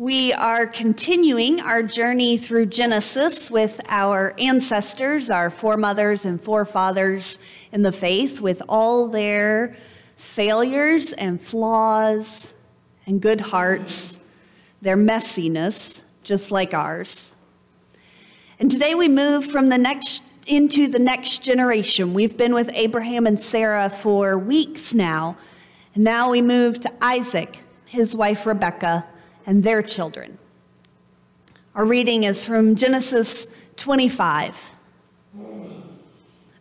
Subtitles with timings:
[0.00, 7.38] We are continuing our journey through Genesis with our ancestors, our foremothers and forefathers
[7.70, 9.76] in the faith, with all their
[10.16, 12.54] failures and flaws
[13.04, 14.18] and good hearts,
[14.80, 17.34] their messiness, just like ours.
[18.58, 22.14] And today we move from the next into the next generation.
[22.14, 25.36] We've been with Abraham and Sarah for weeks now,
[25.94, 29.04] and now we move to Isaac, his wife Rebekah
[29.50, 30.38] and their children.
[31.74, 34.56] Our reading is from Genesis 25.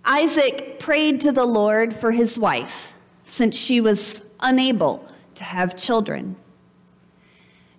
[0.04, 6.36] Isaac prayed to the Lord for his wife, since she was unable to have children.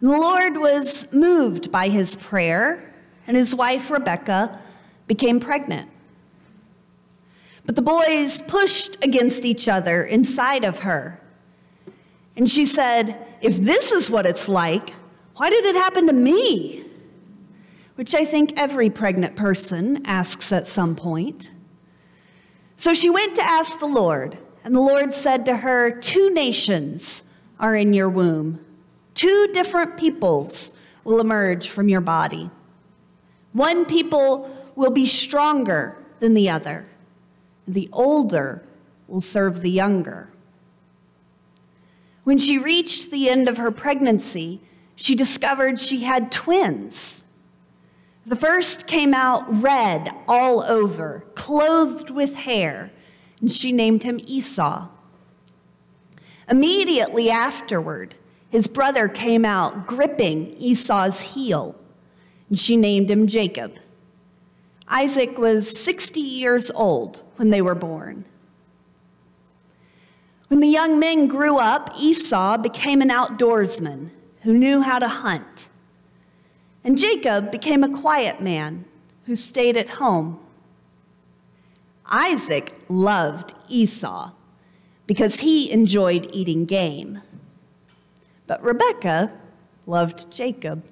[0.00, 2.94] And the Lord was moved by his prayer,
[3.26, 4.60] and his wife Rebekah
[5.08, 5.90] became pregnant.
[7.66, 11.20] But the boys pushed against each other inside of her.
[12.36, 14.94] And she said, If this is what it's like,
[15.40, 16.84] why did it happen to me?
[17.94, 21.50] Which I think every pregnant person asks at some point.
[22.76, 27.22] So she went to ask the Lord, and the Lord said to her, Two nations
[27.58, 28.62] are in your womb,
[29.14, 32.50] two different peoples will emerge from your body.
[33.54, 36.84] One people will be stronger than the other,
[37.66, 38.62] the older
[39.08, 40.28] will serve the younger.
[42.24, 44.60] When she reached the end of her pregnancy,
[45.00, 47.24] she discovered she had twins.
[48.26, 52.90] The first came out red all over, clothed with hair,
[53.40, 54.88] and she named him Esau.
[56.50, 58.14] Immediately afterward,
[58.50, 61.74] his brother came out gripping Esau's heel,
[62.50, 63.78] and she named him Jacob.
[64.86, 68.26] Isaac was 60 years old when they were born.
[70.48, 74.10] When the young men grew up, Esau became an outdoorsman
[74.42, 75.68] who knew how to hunt.
[76.82, 78.84] And Jacob became a quiet man
[79.26, 80.40] who stayed at home.
[82.06, 84.32] Isaac loved Esau
[85.06, 87.20] because he enjoyed eating game.
[88.46, 89.32] But Rebekah
[89.86, 90.84] loved Jacob.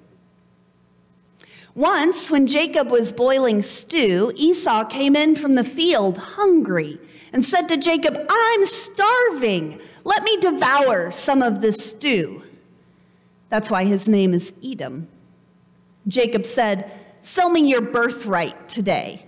[1.75, 6.99] Once, when Jacob was boiling stew, Esau came in from the field hungry
[7.31, 9.79] and said to Jacob, I'm starving.
[10.03, 12.43] Let me devour some of this stew.
[13.49, 15.07] That's why his name is Edom.
[16.07, 19.25] Jacob said, Sell me your birthright today.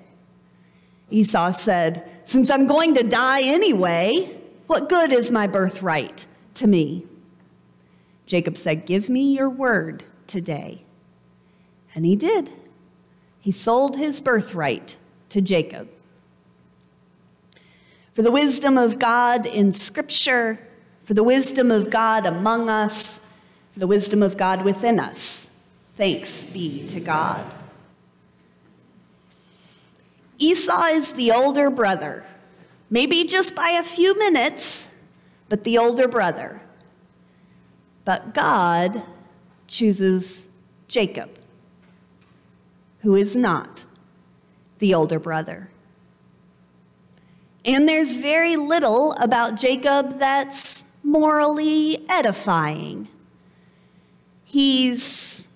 [1.10, 4.38] Esau said, Since I'm going to die anyway,
[4.68, 7.06] what good is my birthright to me?
[8.26, 10.86] Jacob said, Give me your word today.
[11.94, 12.50] And he did.
[13.40, 14.96] He sold his birthright
[15.30, 15.90] to Jacob.
[18.14, 20.60] For the wisdom of God in Scripture,
[21.04, 23.20] for the wisdom of God among us,
[23.76, 25.50] the wisdom of God within us.
[25.96, 27.46] Thanks be to God.
[30.38, 32.26] Esau is the older brother,
[32.90, 34.88] maybe just by a few minutes,
[35.50, 36.62] but the older brother.
[38.06, 39.04] But God
[39.68, 40.48] chooses
[40.88, 41.30] Jacob,
[43.02, 43.86] who is not
[44.80, 45.70] the older brother.
[47.64, 53.08] And there's very little about Jacob that's morally edifying.
[54.52, 55.50] He's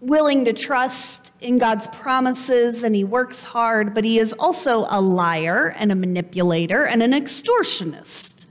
[0.00, 5.00] willing to trust in God's promises and he works hard, but he is also a
[5.00, 8.46] liar and a manipulator and an extortionist.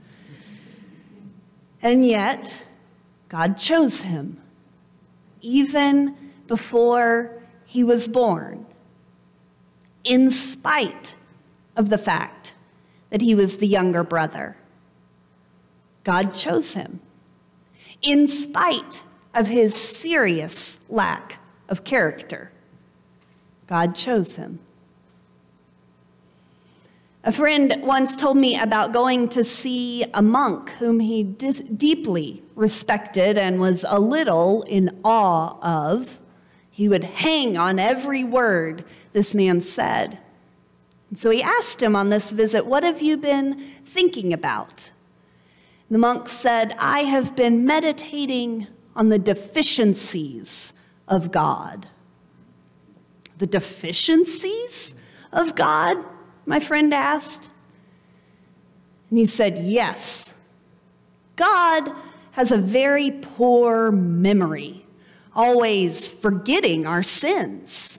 [1.82, 2.62] And yet,
[3.28, 4.40] God chose him
[5.42, 6.16] even
[6.46, 8.64] before he was born,
[10.02, 11.14] in spite
[11.76, 12.54] of the fact
[13.10, 14.56] that he was the younger brother.
[16.04, 17.00] God chose him,
[18.00, 19.02] in spite
[19.34, 22.50] of his serious lack of character.
[23.66, 24.60] God chose him.
[27.26, 32.42] A friend once told me about going to see a monk whom he dis- deeply
[32.54, 36.18] respected and was a little in awe of.
[36.70, 40.18] He would hang on every word this man said.
[41.08, 44.90] And so he asked him on this visit, What have you been thinking about?
[45.90, 48.66] The monk said, I have been meditating
[48.96, 50.72] on the deficiencies
[51.08, 51.88] of God.
[53.38, 54.94] The deficiencies
[55.32, 55.98] of God?
[56.46, 57.50] My friend asked.
[59.10, 60.34] And he said, Yes.
[61.36, 61.92] God
[62.32, 64.86] has a very poor memory,
[65.34, 67.98] always forgetting our sins.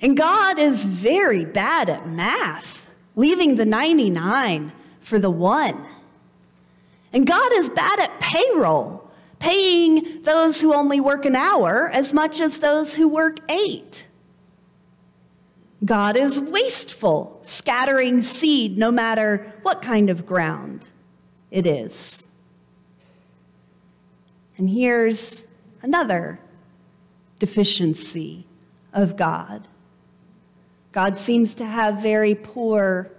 [0.00, 5.86] And God is very bad at math, leaving the 99 for the one.
[7.12, 9.05] And God is bad at payroll,
[9.38, 14.06] paying those who only work an hour as much as those who work eight.
[15.84, 20.90] God is wasteful, scattering seed no matter what kind of ground
[21.50, 22.26] it is.
[24.58, 25.44] And here's
[25.82, 26.40] another
[27.38, 28.46] deficiency
[28.92, 29.68] of God
[30.92, 33.10] God seems to have very poor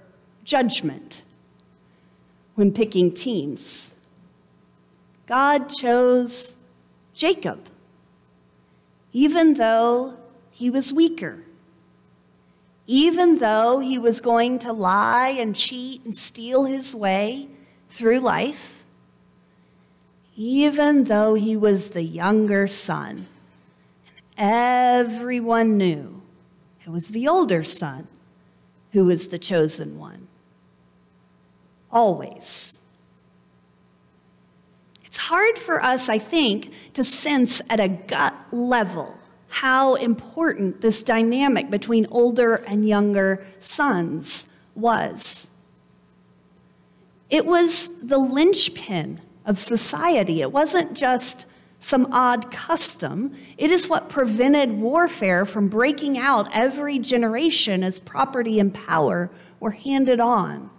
[0.44, 1.22] judgment
[2.56, 3.94] when picking teams.
[5.28, 6.56] God chose
[7.14, 7.68] Jacob,
[9.12, 10.18] even though
[10.50, 11.40] he was weaker,
[12.88, 17.50] even though he was going to lie and cheat and steal his way
[17.90, 18.86] through life,
[20.38, 23.28] even though he was the younger son.
[24.38, 26.22] And everyone knew
[26.86, 28.08] it was the older son
[28.94, 30.28] who was the chosen one.
[31.92, 32.80] Always.
[35.28, 39.14] Hard for us, I think, to sense at a gut level
[39.50, 45.50] how important this dynamic between older and younger sons was.
[47.30, 50.40] It was the linchpin of society.
[50.40, 51.46] It wasn't just
[51.82, 53.36] some odd custom.
[53.58, 59.30] It is what prevented warfare from breaking out every generation as property and power
[59.60, 60.70] were handed on.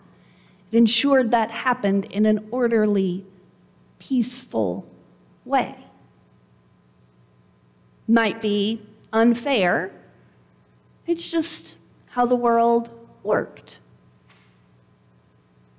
[0.73, 3.27] It ensured that happened in an orderly,
[3.99, 4.87] peaceful
[5.45, 5.75] way.
[8.07, 9.93] Might be unfair,
[11.07, 11.75] it's just
[12.07, 12.91] how the world
[13.23, 13.79] worked.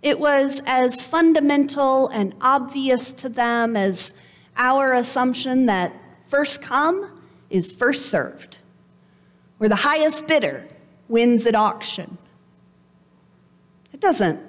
[0.01, 4.13] It was as fundamental and obvious to them as
[4.55, 5.93] our assumption that
[6.25, 8.59] first come is first served,
[9.57, 10.67] where the highest bidder
[11.07, 12.17] wins at auction.
[13.91, 14.39] It doesn't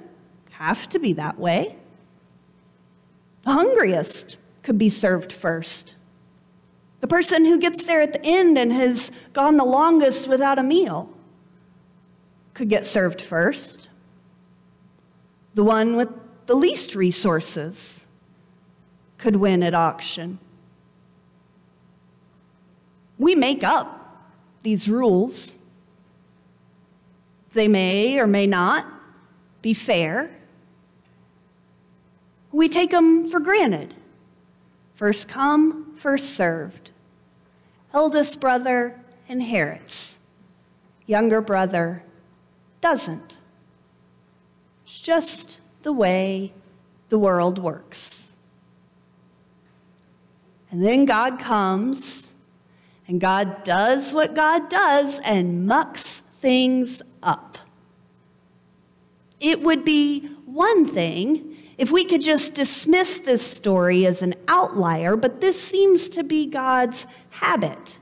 [0.50, 1.76] have to be that way.
[3.44, 5.94] The hungriest could be served first.
[7.00, 10.62] The person who gets there at the end and has gone the longest without a
[10.62, 11.08] meal
[12.52, 13.88] could get served first.
[15.54, 16.10] The one with
[16.46, 18.04] the least resources
[19.16, 20.38] could win at auction.
[23.18, 24.26] We make up
[24.62, 25.54] these rules.
[27.52, 28.86] They may or may not
[29.62, 30.30] be fair.
[32.52, 33.94] We take them for granted.
[34.94, 36.90] First come, first served.
[37.94, 40.18] Eldest brother inherits,
[41.06, 42.04] younger brother
[42.80, 43.38] doesn't.
[44.84, 46.52] It's just the way
[47.08, 48.28] the world works.
[50.70, 52.32] And then God comes,
[53.08, 57.58] and God does what God does and mucks things up.
[59.40, 61.49] It would be one thing
[61.80, 66.44] if we could just dismiss this story as an outlier, but this seems to be
[66.44, 67.98] God's habit.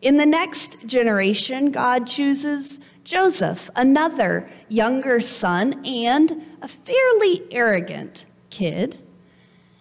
[0.00, 8.96] In the next generation, God chooses Joseph, another younger son and a fairly arrogant kid.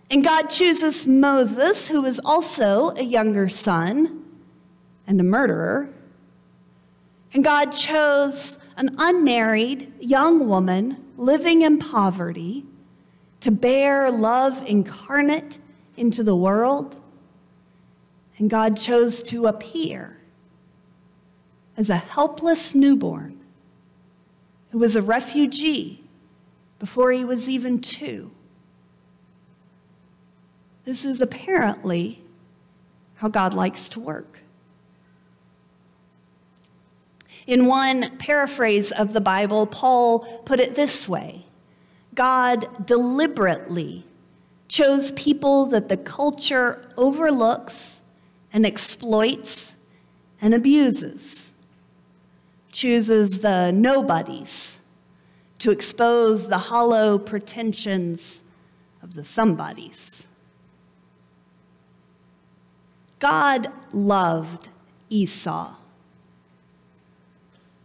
[0.09, 4.25] And God chooses Moses, who is also a younger son
[5.05, 5.87] and a murderer.
[7.31, 12.65] And God chose an unmarried young woman living in poverty
[13.45, 15.59] to bear love incarnate
[15.97, 16.99] into the world.
[18.39, 20.17] And God chose to appear
[21.77, 23.39] as a helpless newborn
[24.71, 26.03] who was a refugee
[26.79, 28.31] before he was even two.
[30.85, 32.23] This is apparently
[33.17, 34.39] how God likes to work.
[37.45, 41.44] In one paraphrase of the Bible, Paul put it this way
[42.15, 44.05] God deliberately
[44.67, 48.01] chose people that the culture overlooks
[48.51, 49.75] and exploits
[50.41, 51.51] and abuses,
[52.71, 54.79] chooses the nobodies
[55.59, 58.41] to expose the hollow pretensions
[59.01, 60.27] of the somebodies.
[63.19, 64.69] God loved
[65.09, 65.73] Esau.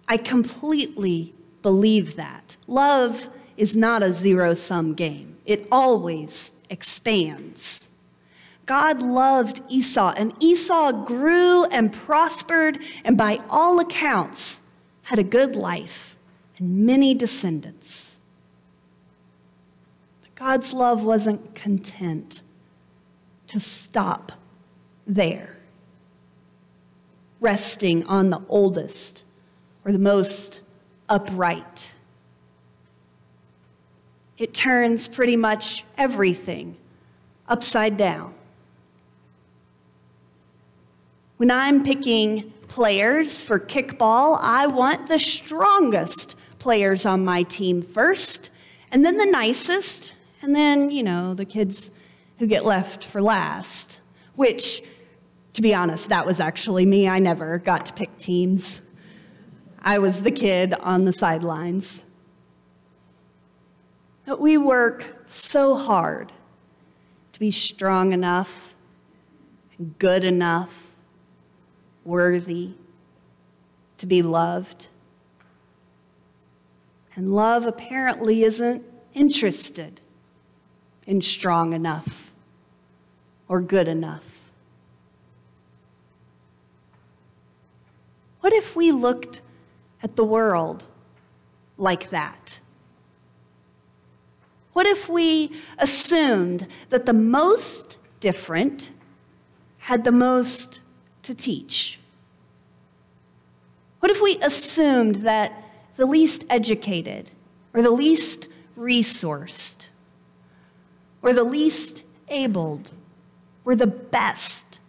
[0.08, 2.56] I completely believe that.
[2.66, 3.28] Love
[3.60, 7.88] is not a zero sum game, it always expands.
[8.64, 14.62] God loved Esau, and Esau grew and prospered, and by all accounts,
[15.02, 16.16] had a good life
[16.56, 18.16] and many descendants.
[20.22, 22.40] But God's love wasn't content
[23.48, 24.32] to stop
[25.06, 25.58] there,
[27.40, 29.24] resting on the oldest
[29.84, 30.60] or the most
[31.10, 31.92] upright.
[34.40, 36.78] It turns pretty much everything
[37.46, 38.32] upside down.
[41.36, 48.50] When I'm picking players for kickball, I want the strongest players on my team first,
[48.90, 51.90] and then the nicest, and then, you know, the kids
[52.38, 54.00] who get left for last.
[54.36, 54.82] Which,
[55.52, 57.06] to be honest, that was actually me.
[57.06, 58.80] I never got to pick teams.
[59.82, 62.06] I was the kid on the sidelines.
[64.30, 66.30] But we work so hard
[67.32, 68.76] to be strong enough,
[69.98, 70.92] good enough,
[72.04, 72.74] worthy,
[73.98, 74.86] to be loved.
[77.16, 78.84] And love apparently isn't
[79.14, 80.00] interested
[81.08, 82.30] in strong enough
[83.48, 84.38] or good enough.
[88.42, 89.40] What if we looked
[90.04, 90.86] at the world
[91.76, 92.60] like that?
[94.80, 98.88] What if we assumed that the most different
[99.76, 100.80] had the most
[101.24, 102.00] to teach?
[103.98, 105.52] What if we assumed that
[105.96, 107.30] the least educated
[107.74, 109.88] or the least resourced
[111.20, 112.94] or the least abled
[113.64, 114.80] were the best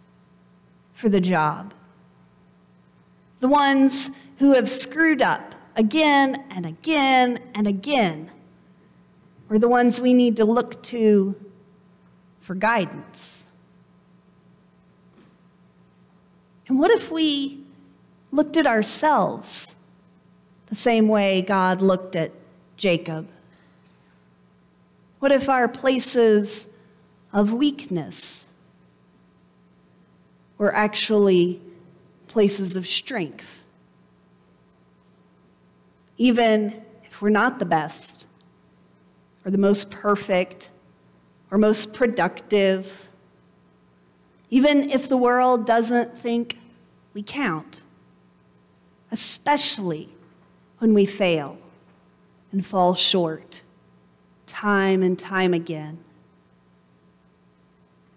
[0.94, 1.74] for the job?
[3.40, 8.30] The ones who have screwed up again and again and again
[9.52, 11.36] or the ones we need to look to
[12.40, 13.44] for guidance?
[16.68, 17.62] And what if we
[18.30, 19.74] looked at ourselves
[20.68, 22.32] the same way God looked at
[22.78, 23.28] Jacob?
[25.18, 26.66] What if our places
[27.30, 28.46] of weakness
[30.56, 31.60] were actually
[32.26, 33.62] places of strength?
[36.16, 38.24] Even if we're not the best,
[39.44, 40.68] or the most perfect
[41.50, 43.08] or most productive,
[44.50, 46.58] even if the world doesn't think
[47.14, 47.82] we count,
[49.10, 50.08] especially
[50.78, 51.58] when we fail
[52.50, 53.62] and fall short
[54.46, 55.98] time and time again.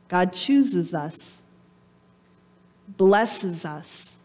[0.07, 1.41] God chooses us,
[2.87, 4.17] blesses us,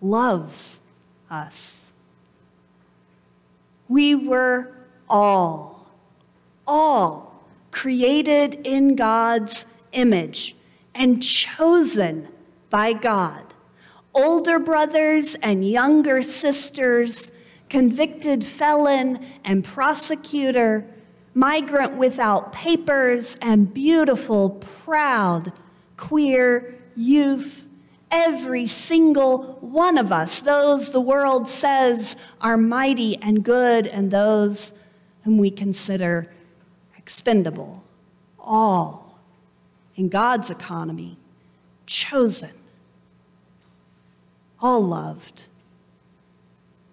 [0.00, 0.78] loves
[1.30, 1.84] us.
[3.88, 4.73] We were
[5.08, 5.90] all,
[6.66, 10.54] all created in God's image
[10.94, 12.28] and chosen
[12.70, 13.54] by God.
[14.14, 17.32] Older brothers and younger sisters,
[17.68, 20.86] convicted felon and prosecutor,
[21.34, 25.52] migrant without papers, and beautiful, proud,
[25.96, 27.64] queer youth
[28.14, 34.72] every single one of us, those the world says are mighty and good, and those
[35.24, 36.30] whom we consider
[36.96, 37.82] expendable,
[38.38, 39.18] all
[39.96, 41.16] in God's economy,
[41.86, 42.52] chosen,
[44.60, 45.44] all loved,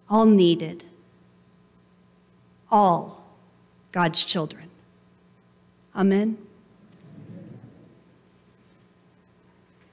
[0.09, 0.83] all needed,
[2.69, 3.25] all
[3.91, 4.69] God's children.
[5.95, 6.38] Amen.